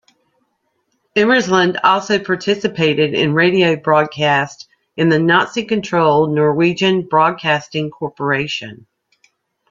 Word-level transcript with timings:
Imerslund 1.15 1.77
also 1.83 2.17
participated 2.17 3.13
in 3.13 3.35
radio 3.35 3.75
broadcasts 3.75 4.67
in 4.97 5.09
the 5.09 5.19
Nazi-controlled 5.19 6.31
Norwegian 6.33 7.03
Broadcasting 7.07 7.91
Corporation. 7.91 8.87